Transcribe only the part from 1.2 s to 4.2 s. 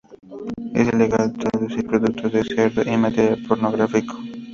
introducir productos de cerdo y material pornográfico.